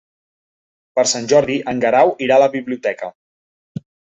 Per 0.99 1.03
Sant 1.11 1.27
Jordi 1.33 1.59
en 1.73 1.83
Guerau 1.85 2.15
irà 2.29 2.41
a 2.41 2.43
la 2.47 2.51
biblioteca. 2.59 3.15